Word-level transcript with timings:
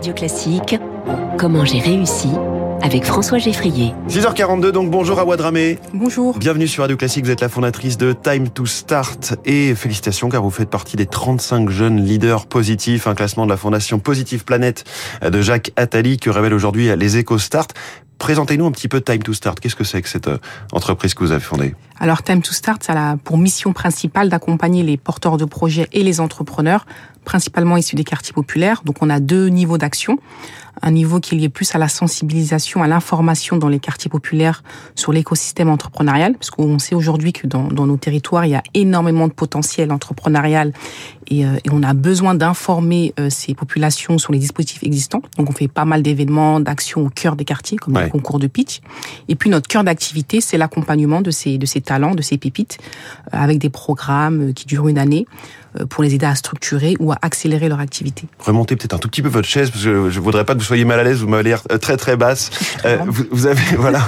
Radio 0.00 0.14
Classique, 0.14 0.76
comment 1.36 1.66
j'ai 1.66 1.78
réussi 1.78 2.28
avec 2.80 3.04
François 3.04 3.36
Geffrier. 3.36 3.92
6h42, 4.08 4.70
donc 4.70 4.90
bonjour 4.90 5.18
à 5.18 5.26
Wadramé. 5.26 5.78
Bonjour. 5.92 6.38
Bienvenue 6.38 6.66
sur 6.66 6.84
Radio 6.84 6.96
Classique, 6.96 7.26
vous 7.26 7.30
êtes 7.30 7.42
la 7.42 7.50
fondatrice 7.50 7.98
de 7.98 8.14
Time 8.14 8.48
to 8.48 8.64
Start 8.64 9.34
et 9.44 9.74
félicitations 9.74 10.30
car 10.30 10.42
vous 10.42 10.48
faites 10.48 10.70
partie 10.70 10.96
des 10.96 11.04
35 11.04 11.68
jeunes 11.68 12.02
leaders 12.02 12.46
positifs, 12.46 13.06
un 13.08 13.14
classement 13.14 13.44
de 13.44 13.50
la 13.50 13.58
fondation 13.58 13.98
Positive 13.98 14.46
Planète 14.46 14.84
de 15.20 15.42
Jacques 15.42 15.70
Attali 15.76 16.16
que 16.16 16.30
révèle 16.30 16.54
aujourd'hui 16.54 16.88
les 16.96 17.20
EcoStart. 17.20 17.66
Présentez-nous 18.20 18.66
un 18.66 18.70
petit 18.70 18.86
peu 18.86 19.00
Time 19.00 19.22
to 19.22 19.32
Start. 19.32 19.60
Qu'est-ce 19.60 19.74
que 19.74 19.82
c'est 19.82 20.02
que 20.02 20.08
cette 20.08 20.28
euh, 20.28 20.36
entreprise 20.72 21.14
que 21.14 21.24
vous 21.24 21.32
avez 21.32 21.40
fondée? 21.40 21.74
Alors 21.98 22.22
Time 22.22 22.42
to 22.42 22.52
Start, 22.52 22.84
ça 22.84 22.92
a 22.92 23.16
pour 23.16 23.38
mission 23.38 23.72
principale 23.72 24.28
d'accompagner 24.28 24.82
les 24.82 24.98
porteurs 24.98 25.38
de 25.38 25.46
projets 25.46 25.88
et 25.94 26.02
les 26.02 26.20
entrepreneurs, 26.20 26.84
principalement 27.24 27.78
issus 27.78 27.96
des 27.96 28.04
quartiers 28.04 28.34
populaires. 28.34 28.82
Donc 28.84 28.96
on 29.00 29.08
a 29.08 29.20
deux 29.20 29.48
niveaux 29.48 29.78
d'action 29.78 30.18
un 30.82 30.90
niveau 30.90 31.20
qui 31.20 31.34
est 31.34 31.38
lié 31.38 31.48
plus 31.48 31.74
à 31.74 31.78
la 31.78 31.88
sensibilisation, 31.88 32.82
à 32.82 32.88
l'information 32.88 33.56
dans 33.56 33.68
les 33.68 33.80
quartiers 33.80 34.08
populaires 34.08 34.62
sur 34.94 35.12
l'écosystème 35.12 35.68
entrepreneurial, 35.68 36.34
parce 36.34 36.50
qu'on 36.50 36.78
sait 36.78 36.94
aujourd'hui 36.94 37.32
que 37.32 37.46
dans, 37.46 37.68
dans, 37.68 37.86
nos 37.86 37.96
territoires, 37.96 38.46
il 38.46 38.50
y 38.50 38.54
a 38.54 38.62
énormément 38.74 39.28
de 39.28 39.32
potentiel 39.32 39.92
entrepreneurial 39.92 40.72
et, 41.28 41.44
euh, 41.44 41.56
et 41.64 41.70
on 41.70 41.82
a 41.82 41.94
besoin 41.94 42.34
d'informer 42.34 43.14
euh, 43.18 43.28
ces 43.30 43.54
populations 43.54 44.18
sur 44.18 44.32
les 44.32 44.38
dispositifs 44.38 44.82
existants. 44.82 45.22
Donc 45.36 45.50
on 45.50 45.52
fait 45.52 45.68
pas 45.68 45.84
mal 45.84 46.02
d'événements, 46.02 46.60
d'actions 46.60 47.06
au 47.06 47.10
cœur 47.10 47.36
des 47.36 47.44
quartiers, 47.44 47.78
comme 47.78 47.96
ouais. 47.96 48.09
Concours 48.10 48.38
de 48.38 48.46
pitch. 48.46 48.80
Et 49.28 49.34
puis 49.34 49.50
notre 49.50 49.68
cœur 49.68 49.84
d'activité, 49.84 50.40
c'est 50.40 50.58
l'accompagnement 50.58 51.20
de 51.20 51.30
ces, 51.30 51.58
de 51.58 51.66
ces 51.66 51.80
talents, 51.80 52.14
de 52.14 52.22
ces 52.22 52.38
pépites, 52.38 52.78
euh, 53.32 53.38
avec 53.38 53.58
des 53.58 53.70
programmes 53.70 54.52
qui 54.52 54.66
durent 54.66 54.88
une 54.88 54.98
année 54.98 55.26
pour 55.88 56.02
les 56.02 56.16
aider 56.16 56.26
à 56.26 56.34
structurer 56.34 56.96
ou 56.98 57.12
à 57.12 57.18
accélérer 57.22 57.68
leur 57.68 57.78
activité. 57.78 58.26
Remontez 58.40 58.74
peut-être 58.74 58.94
un 58.94 58.98
tout 58.98 59.08
petit 59.08 59.22
peu 59.22 59.28
votre 59.28 59.46
chaise 59.46 59.70
parce 59.70 59.84
que 59.84 60.10
je 60.10 60.18
voudrais 60.18 60.44
pas 60.44 60.54
que 60.54 60.58
vous 60.58 60.64
soyez 60.64 60.84
mal 60.84 60.98
à 60.98 61.04
l'aise. 61.04 61.20
Vous 61.20 61.28
m'avez 61.28 61.44
l'air 61.44 61.62
très 61.80 61.96
très 61.96 62.16
basse. 62.16 62.50
Euh, 62.86 62.96
vous, 63.06 63.24
vous, 63.30 63.46
avez 63.46 63.60
voilà, 63.76 64.04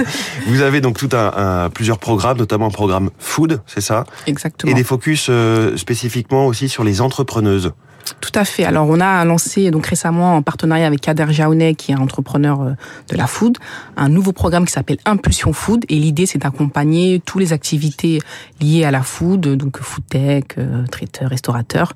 vous 0.46 0.62
avez 0.62 0.80
donc 0.80 0.96
tout 0.96 1.10
un, 1.12 1.64
un, 1.64 1.70
plusieurs 1.70 1.98
programmes, 1.98 2.38
notamment 2.38 2.66
un 2.66 2.70
programme 2.70 3.10
food, 3.18 3.60
c'est 3.66 3.82
ça? 3.82 4.04
Exactement. 4.26 4.72
Et 4.72 4.74
des 4.74 4.84
focus 4.84 5.26
euh, 5.28 5.76
spécifiquement 5.76 6.46
aussi 6.46 6.70
sur 6.70 6.82
les 6.84 7.02
entrepreneuses. 7.02 7.72
Tout 8.20 8.32
à 8.34 8.44
fait. 8.44 8.64
Alors, 8.64 8.88
on 8.88 9.00
a 9.00 9.24
lancé 9.24 9.70
donc 9.70 9.86
récemment 9.86 10.36
en 10.36 10.42
partenariat 10.42 10.86
avec 10.86 11.00
Kader 11.00 11.26
Jaounet, 11.30 11.74
qui 11.74 11.92
est 11.92 11.94
un 11.94 12.00
entrepreneur 12.00 12.74
de 13.08 13.16
la 13.16 13.26
food, 13.26 13.58
un 13.96 14.08
nouveau 14.08 14.32
programme 14.32 14.64
qui 14.64 14.72
s'appelle 14.72 14.98
Impulsion 15.04 15.52
Food. 15.52 15.84
Et 15.88 15.96
l'idée, 15.96 16.26
c'est 16.26 16.38
d'accompagner 16.38 17.20
toutes 17.24 17.40
les 17.40 17.52
activités 17.52 18.20
liées 18.60 18.84
à 18.84 18.90
la 18.90 19.02
food, 19.02 19.40
donc 19.40 19.78
food 19.80 20.04
tech, 20.08 20.44
traiteurs, 20.90 21.30
restaurateurs, 21.30 21.92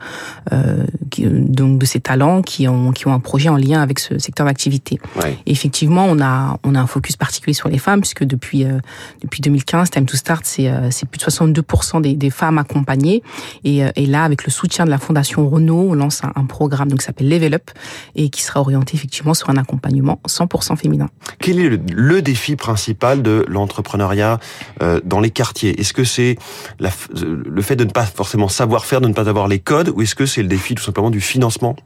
euh, 0.53 0.85
donc 1.19 1.79
de 1.79 1.87
ces 1.87 2.01
talents 2.01 2.43
qui 2.43 2.69
ont 2.69 2.93
qui 2.93 3.07
ont 3.07 3.13
un 3.13 3.21
projet 3.21 3.49
en 3.49 3.57
lien 3.57 3.81
avec 3.81 3.99
ce 3.99 4.19
secteur 4.19 4.47
d'activité. 4.47 5.01
Ouais. 5.23 5.39
Effectivement, 5.47 6.07
on 6.09 6.21
a 6.21 6.59
on 6.65 6.75
a 6.75 6.81
un 6.81 6.87
focus 6.87 7.17
particulier 7.17 7.55
sur 7.55 7.69
les 7.69 7.79
femmes, 7.79 8.01
puisque 8.01 8.25
depuis 8.25 8.65
euh, 8.65 8.79
depuis 9.23 9.41
2015, 9.41 9.91
Time 9.91 10.07
to 10.07 10.17
Start, 10.17 10.43
c'est 10.45 10.69
euh, 10.69 10.91
c'est 10.91 11.09
plus 11.09 11.19
de 11.19 11.25
62% 11.25 12.01
des, 12.01 12.15
des 12.15 12.31
femmes 12.31 12.59
accompagnées. 12.59 13.23
Et, 13.65 13.83
et 13.97 14.07
là, 14.07 14.25
avec 14.25 14.45
le 14.45 14.51
soutien 14.51 14.85
de 14.85 14.91
la 14.91 14.99
Fondation 14.99 15.49
Renault, 15.49 15.95
lance 15.97 16.23
un, 16.23 16.45
programme 16.47 16.89
donc 16.89 17.01
qui 17.01 17.05
s'appelle 17.05 17.29
Level 17.29 17.55
Up 17.55 17.71
et 18.15 18.31
qui 18.31 18.43
sera 18.43 18.61
orienté 18.61 18.95
effectivement 18.95 19.35
sur 19.35 19.51
un 19.51 19.57
accompagnement 19.57 20.21
100% 20.29 20.77
féminin. 20.77 21.09
Quel 21.41 21.59
est 21.59 21.69
le, 21.69 22.23
défi 22.23 22.57
principal 22.57 23.23
de 23.23 23.45
l'entrepreneuriat 23.49 24.39
euh, 24.83 25.01
dans 25.05 25.21
les 25.21 25.31
quartiers? 25.31 25.81
Est-ce 25.81 25.93
que 25.93 26.05
c'est 26.05 26.37
le 26.81 27.63
fait 27.63 27.77
de 27.77 27.85
ne 27.85 27.91
pas 27.91 28.07
forcément 28.07 28.49
savoir 28.49 28.85
faire, 28.85 29.01
de 29.01 29.09
ne 29.09 29.15
pas 29.15 29.29
avoir 29.29 29.49
les 29.49 29.59
codes, 29.59 29.91
ou 29.95 30.03
est-ce 30.03 30.15
que 30.15 30.27
c'est 30.27 30.43
le 30.43 30.49
défi 30.49 30.75
tout 30.75 30.83
simplement 30.83 31.11
du 31.11 31.21
financement? 31.21 31.77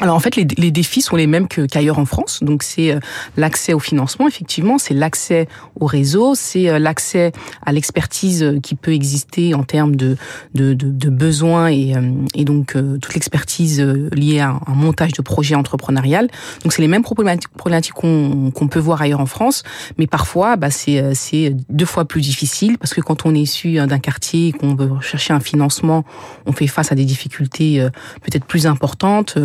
Alors 0.00 0.16
en 0.16 0.20
fait, 0.20 0.36
les, 0.36 0.46
les, 0.56 0.70
défis 0.70 1.00
sont 1.00 1.16
les 1.16 1.26
mêmes 1.26 1.46
qu'ailleurs 1.46 1.98
en 1.98 2.04
France. 2.04 2.40
Donc 2.42 2.62
c'est 2.62 2.98
l'accès 3.36 3.72
au 3.72 3.78
financement, 3.78 4.26
effectivement, 4.26 4.78
c'est 4.78 4.94
l'accès 4.94 5.48
au 5.78 5.86
réseau, 5.86 6.34
c'est 6.34 6.78
l'accès 6.78 7.32
à 7.64 7.72
l'expertise 7.72 8.58
qui 8.62 8.74
peut 8.74 8.92
exister 8.92 9.54
en 9.54 9.62
termes 9.62 9.94
de, 9.94 10.16
de, 10.54 10.74
de, 10.74 10.90
de 10.90 11.10
besoins 11.10 11.70
et, 11.70 11.94
et 12.34 12.44
donc 12.44 12.72
toute 12.72 13.14
l'expertise 13.14 13.80
liée 13.80 14.40
à 14.40 14.58
un 14.66 14.74
montage 14.74 15.12
de 15.12 15.22
projet 15.22 15.54
entrepreneurial. 15.54 16.28
Donc 16.62 16.72
c'est 16.72 16.82
les 16.82 16.88
mêmes 16.88 17.02
problématiques 17.02 17.94
qu'on 17.94 18.50
qu 18.50 18.66
peut 18.68 18.80
voir 18.80 19.02
ailleurs 19.02 19.20
en 19.20 19.26
France, 19.26 19.62
mais 19.98 20.06
parfois 20.06 20.56
bah, 20.56 20.70
c'est 20.70 21.54
deux 21.68 21.84
fois 21.84 22.06
plus 22.06 22.20
difficile 22.20 22.78
parce 22.78 22.94
que 22.94 23.00
quand 23.00 23.26
on 23.26 23.34
est 23.34 23.40
issu 23.40 23.74
d'un 23.74 23.98
quartier 23.98 24.48
et 24.48 24.52
qu'on 24.52 24.74
veut 24.74 24.90
chercher 25.00 25.32
un 25.32 25.40
financement, 25.40 26.04
on 26.46 26.52
fait 26.52 26.66
face 26.66 26.92
à 26.92 26.94
des 26.94 27.04
difficultés 27.04 27.86
peut-être 28.22 28.44
plus 28.44 28.66
importantes 28.66 29.36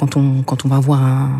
quand 0.00 0.16
on 0.16 0.42
quand 0.42 0.64
on 0.64 0.68
va 0.68 0.80
voir 0.80 1.02
un, 1.02 1.30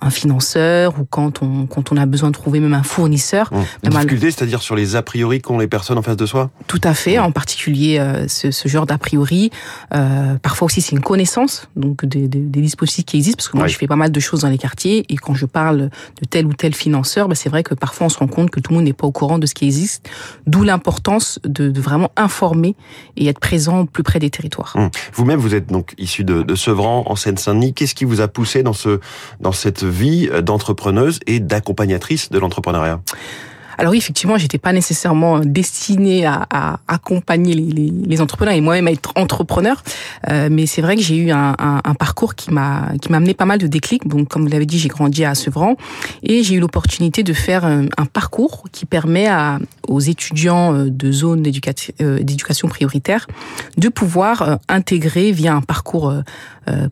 un, 0.00 0.08
financeur 0.08 0.98
ou 0.98 1.04
quand 1.04 1.42
on 1.42 1.66
quand 1.66 1.92
on 1.92 1.98
a 1.98 2.06
besoin 2.06 2.30
de 2.30 2.34
trouver 2.34 2.60
même 2.60 2.72
un 2.72 2.82
fournisseur. 2.82 3.52
Mmh. 3.52 3.88
Difficulté, 3.90 4.30
c'est-à-dire 4.30 4.62
sur 4.62 4.74
les 4.74 4.96
a 4.96 5.02
priori 5.02 5.42
qu'ont 5.42 5.58
les 5.58 5.66
personnes 5.66 5.98
en 5.98 6.02
face 6.02 6.16
de 6.16 6.24
soi. 6.24 6.50
Tout 6.66 6.80
à 6.82 6.94
fait, 6.94 7.18
mmh. 7.18 7.24
en 7.24 7.30
particulier 7.30 7.98
euh, 7.98 8.26
ce, 8.26 8.50
ce, 8.50 8.68
genre 8.68 8.86
d'a 8.86 8.96
priori. 8.96 9.50
Euh, 9.92 10.36
parfois 10.36 10.64
aussi, 10.64 10.80
c'est 10.80 10.92
une 10.92 11.02
connaissance 11.02 11.68
donc 11.76 12.06
des, 12.06 12.26
des, 12.26 12.38
des, 12.38 12.60
dispositifs 12.62 13.04
qui 13.04 13.18
existent 13.18 13.36
parce 13.36 13.48
que 13.50 13.58
moi, 13.58 13.66
oui. 13.66 13.72
je 13.72 13.76
fais 13.76 13.86
pas 13.86 13.96
mal 13.96 14.10
de 14.10 14.20
choses 14.20 14.40
dans 14.40 14.48
les 14.48 14.56
quartiers 14.56 15.04
et 15.10 15.16
quand 15.16 15.34
je 15.34 15.44
parle 15.44 15.78
de 15.78 16.24
tel 16.30 16.46
ou 16.46 16.54
tel 16.54 16.74
financeur, 16.74 17.28
bah, 17.28 17.34
c'est 17.34 17.50
vrai 17.50 17.62
que 17.62 17.74
parfois 17.74 18.06
on 18.06 18.10
se 18.10 18.18
rend 18.18 18.28
compte 18.28 18.48
que 18.48 18.60
tout 18.60 18.72
le 18.72 18.76
monde 18.76 18.86
n'est 18.86 18.94
pas 18.94 19.06
au 19.06 19.12
courant 19.12 19.38
de 19.38 19.44
ce 19.44 19.52
qui 19.52 19.66
existe. 19.66 20.08
D'où 20.46 20.62
l'importance 20.62 21.38
de, 21.44 21.68
de, 21.68 21.80
vraiment 21.82 22.12
informer 22.16 22.76
et 23.18 23.26
être 23.26 23.40
présent 23.40 23.84
plus 23.84 24.02
près 24.02 24.20
des 24.20 24.30
territoires. 24.30 24.72
Mmh. 24.74 24.88
Vous-même, 25.12 25.38
vous 25.38 25.54
êtes 25.54 25.66
donc 25.66 25.92
issu 25.98 26.24
de, 26.24 26.42
de 26.42 26.54
Sevran, 26.54 27.04
en 27.06 27.14
Seine-Saint-Denis. 27.14 27.74
Qu'est-ce 27.74 27.94
qui 27.94 28.05
vous 28.06 28.20
a 28.20 28.28
poussé 28.28 28.62
dans 28.62 28.72
ce 28.72 29.00
dans 29.40 29.52
cette 29.52 29.84
vie 29.84 30.28
d'entrepreneuse 30.42 31.20
et 31.26 31.40
d'accompagnatrice 31.40 32.30
de 32.30 32.38
l'entrepreneuriat 32.38 33.00
alors 33.78 33.92
oui, 33.92 33.98
effectivement, 33.98 34.38
j'étais 34.38 34.58
pas 34.58 34.72
nécessairement 34.72 35.40
destinée 35.40 36.24
à, 36.26 36.46
accompagner 36.88 37.54
les, 37.54 38.20
entrepreneurs 38.20 38.54
et 38.54 38.60
moi-même 38.60 38.86
à 38.86 38.92
être 38.92 39.12
entrepreneur, 39.16 39.82
euh, 40.30 40.48
mais 40.50 40.64
c'est 40.66 40.80
vrai 40.80 40.96
que 40.96 41.02
j'ai 41.02 41.16
eu 41.16 41.30
un, 41.30 41.54
parcours 41.98 42.34
qui 42.34 42.50
m'a 42.50 42.92
qui 43.00 43.10
m'a 43.10 43.18
amené 43.18 43.34
pas 43.34 43.44
mal 43.44 43.58
de 43.58 43.66
déclics. 43.66 44.06
Donc, 44.08 44.28
comme 44.28 44.42
vous 44.42 44.50
l'avez 44.50 44.66
dit, 44.66 44.78
j'ai 44.78 44.88
grandi 44.88 45.24
à 45.24 45.34
Sevran 45.34 45.76
et 46.22 46.42
j'ai 46.42 46.54
eu 46.54 46.60
l'opportunité 46.60 47.22
de 47.22 47.32
faire 47.32 47.64
un, 47.64 47.86
un, 47.96 48.06
parcours 48.06 48.64
qui 48.72 48.86
permet 48.86 49.26
à, 49.26 49.58
aux 49.88 50.00
étudiants 50.00 50.74
euh, 50.74 50.90
de 50.90 51.12
zones 51.12 51.44
euh, 52.00 52.22
d'éducation 52.22 52.68
prioritaire 52.68 53.26
de 53.76 53.88
pouvoir 53.88 54.58
intégrer 54.68 55.32
via 55.32 55.54
un 55.54 55.60
parcours 55.60 56.12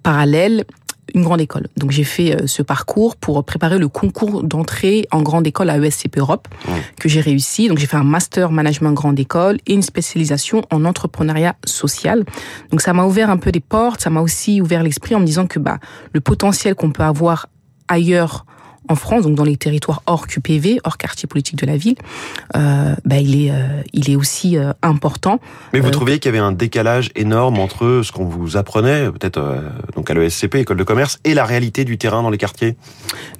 parallèle 0.02 0.64
une 1.14 1.22
grande 1.22 1.40
école. 1.40 1.68
Donc 1.76 1.90
j'ai 1.90 2.04
fait 2.04 2.46
ce 2.46 2.62
parcours 2.62 3.16
pour 3.16 3.42
préparer 3.44 3.78
le 3.78 3.88
concours 3.88 4.42
d'entrée 4.42 5.06
en 5.10 5.22
grande 5.22 5.46
école 5.46 5.70
à 5.70 5.78
ESCP 5.78 6.18
Europe 6.18 6.48
mmh. 6.48 6.72
que 7.00 7.08
j'ai 7.08 7.20
réussi. 7.20 7.68
Donc 7.68 7.78
j'ai 7.78 7.86
fait 7.86 7.96
un 7.96 8.04
master 8.04 8.50
management 8.50 8.92
grande 8.92 9.18
école 9.18 9.58
et 9.66 9.74
une 9.74 9.82
spécialisation 9.82 10.62
en 10.70 10.84
entrepreneuriat 10.84 11.56
social. 11.64 12.24
Donc 12.70 12.80
ça 12.80 12.92
m'a 12.92 13.04
ouvert 13.04 13.30
un 13.30 13.36
peu 13.36 13.52
des 13.52 13.60
portes, 13.60 14.00
ça 14.00 14.10
m'a 14.10 14.20
aussi 14.20 14.60
ouvert 14.60 14.82
l'esprit 14.82 15.14
en 15.14 15.20
me 15.20 15.26
disant 15.26 15.46
que 15.46 15.58
bah 15.58 15.78
le 16.12 16.20
potentiel 16.20 16.74
qu'on 16.74 16.90
peut 16.90 17.02
avoir 17.02 17.46
ailleurs 17.88 18.46
en 18.88 18.96
France, 18.96 19.22
donc 19.22 19.34
dans 19.34 19.44
les 19.44 19.56
territoires 19.56 20.02
hors 20.06 20.26
QPV, 20.26 20.80
hors 20.84 20.98
quartier 20.98 21.26
politique 21.26 21.56
de 21.56 21.66
la 21.66 21.76
ville, 21.76 21.96
euh, 22.54 22.94
bah, 23.04 23.16
il 23.16 23.46
est, 23.46 23.50
euh, 23.50 23.82
il 23.92 24.10
est 24.10 24.16
aussi 24.16 24.56
euh, 24.56 24.72
important. 24.82 25.40
Mais 25.72 25.80
vous 25.80 25.90
trouviez 25.90 26.18
qu'il 26.18 26.32
y 26.32 26.36
avait 26.36 26.44
un 26.44 26.52
décalage 26.52 27.10
énorme 27.14 27.58
entre 27.58 28.02
ce 28.04 28.12
qu'on 28.12 28.26
vous 28.26 28.56
apprenait, 28.56 29.10
peut-être 29.10 29.62
donc 29.94 30.10
à 30.10 30.14
l'ESCP, 30.14 30.56
école 30.56 30.76
de 30.76 30.84
commerce, 30.84 31.18
et 31.24 31.34
la 31.34 31.44
réalité 31.44 31.84
du 31.84 31.96
terrain 31.96 32.22
dans 32.22 32.30
les 32.30 32.38
quartiers? 32.38 32.76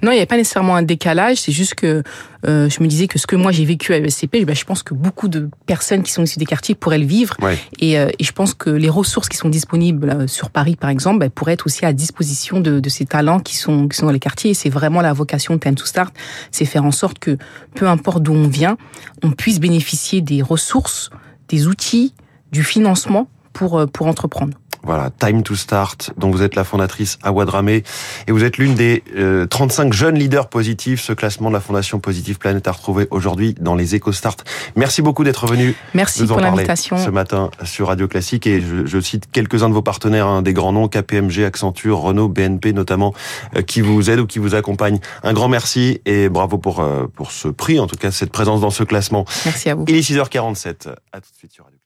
Non, 0.01 0.11
il 0.11 0.15
n'y 0.15 0.19
avait 0.19 0.25
pas 0.25 0.37
nécessairement 0.37 0.75
un 0.75 0.83
décalage. 0.83 1.37
C'est 1.37 1.51
juste 1.51 1.75
que 1.75 2.03
je 2.43 2.83
me 2.83 2.87
disais 2.87 3.07
que 3.07 3.17
ce 3.17 3.25
que 3.25 3.35
moi 3.35 3.51
j'ai 3.51 3.65
vécu 3.65 3.93
à 3.93 3.99
l'ESCP, 3.99 4.45
bah, 4.45 4.53
je 4.53 4.65
pense 4.65 4.83
que 4.83 4.93
beaucoup 4.93 5.27
de 5.27 5.49
personnes 5.65 6.03
qui 6.03 6.11
sont 6.11 6.23
issues 6.23 6.37
des 6.37 6.45
quartiers 6.45 6.75
pourraient 6.75 6.99
le 6.99 7.05
vivre. 7.05 7.35
Ouais. 7.41 7.57
Et, 7.79 7.93
et, 7.93 8.23
je 8.23 8.31
pense 8.31 8.53
que 8.53 8.69
les 8.69 8.89
ressources 8.89 9.29
qui 9.29 9.37
sont 9.37 9.49
disponibles 9.49 10.29
sur 10.29 10.49
Paris, 10.51 10.75
par 10.75 10.89
exemple, 10.89 11.19
bah, 11.19 11.29
pourraient 11.29 11.53
être 11.53 11.65
aussi 11.65 11.85
à 11.85 11.93
disposition 11.93 12.59
de, 12.59 12.79
de 12.79 12.89
ces 12.89 13.05
talents 13.05 13.39
qui 13.39 13.55
sont, 13.55 13.87
qui 13.87 13.97
sont 13.97 14.05
dans 14.05 14.11
les 14.11 14.19
quartiers. 14.19 14.51
Et 14.51 14.53
c'est 14.53 14.69
vraiment 14.69 15.01
la 15.01 15.13
vocation 15.13 15.34
de 15.37 15.59
Time 15.59 15.75
to 15.75 15.85
Start, 15.85 16.13
c'est 16.51 16.65
faire 16.65 16.85
en 16.85 16.91
sorte 16.91 17.19
que, 17.19 17.37
peu 17.75 17.87
importe 17.87 18.23
d'où 18.23 18.33
on 18.33 18.47
vient, 18.47 18.77
on 19.23 19.31
puisse 19.31 19.59
bénéficier 19.59 20.21
des 20.21 20.41
ressources, 20.41 21.09
des 21.49 21.67
outils, 21.67 22.13
du 22.51 22.63
financement 22.63 23.29
pour, 23.53 23.85
pour 23.91 24.07
entreprendre. 24.07 24.57
Voilà, 24.85 25.09
Time 25.09 25.41
to 25.41 25.55
Start, 25.55 26.11
dont 26.17 26.29
vous 26.29 26.43
êtes 26.43 26.55
la 26.55 26.63
fondatrice 26.63 27.17
à 27.23 27.31
Wadramé, 27.31 27.83
et 28.27 28.31
vous 28.31 28.43
êtes 28.43 28.57
l'une 28.57 28.75
des 28.75 29.03
euh, 29.15 29.47
35 29.47 29.93
jeunes 29.93 30.15
leaders 30.15 30.47
positifs. 30.47 31.01
Ce 31.01 31.11
classement 31.11 31.49
de 31.49 31.55
la 31.55 31.59
Fondation 31.59 31.99
Positive 31.99 32.37
Planète 32.37 32.67
à 32.67 32.71
retrouver 32.71 33.07
aujourd'hui 33.09 33.55
dans 33.59 33.75
les 33.75 33.95
EcoStart. 33.95 34.37
Merci 34.75 35.01
beaucoup 35.01 35.23
d'être 35.23 35.47
venu 35.47 35.75
Merci 35.93 36.21
nous 36.21 36.27
pour 36.27 36.39
l'invitation. 36.39 36.97
ce 36.97 37.09
matin 37.09 37.49
sur 37.63 37.87
Radio 37.87 38.07
Classique. 38.07 38.45
Et 38.45 38.61
je, 38.61 38.85
je 38.85 38.99
cite 38.99 39.25
quelques-uns 39.31 39.69
de 39.69 39.73
vos 39.73 39.81
partenaires, 39.81 40.27
hein, 40.27 40.41
des 40.41 40.53
grands 40.53 40.73
noms, 40.73 40.87
KPMG, 40.87 41.43
Accenture, 41.45 41.99
Renault, 41.99 42.29
BNP 42.29 42.73
notamment, 42.73 43.13
euh, 43.55 43.61
qui 43.61 43.81
vous 43.81 44.09
aident 44.09 44.19
ou 44.19 44.27
qui 44.27 44.39
vous 44.39 44.53
accompagnent. 44.53 44.99
Un 45.23 45.33
grand 45.33 45.47
merci 45.47 46.01
et 46.05 46.29
bravo 46.29 46.57
pour, 46.57 46.79
euh, 46.81 47.07
pour 47.15 47.31
ce 47.31 47.47
prix, 47.47 47.79
en 47.79 47.87
tout 47.87 47.97
cas 47.97 48.11
cette 48.11 48.31
présence 48.31 48.61
dans 48.61 48.69
ce 48.69 48.83
classement. 48.83 49.25
Merci 49.45 49.69
à 49.69 49.75
vous. 49.75 49.85
Il 49.87 49.95
est 49.95 50.01
6h47. 50.01 50.89
À 51.11 51.21
tout 51.21 51.31
de 51.31 51.37
suite 51.37 51.53
sur 51.53 51.65
Radio 51.65 51.79